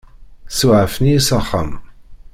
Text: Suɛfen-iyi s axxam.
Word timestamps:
Suɛfen-iyi 0.57 1.19
s 1.27 1.29
axxam. 1.39 1.71